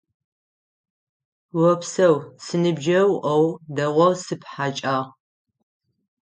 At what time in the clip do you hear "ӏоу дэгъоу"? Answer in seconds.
3.23-4.13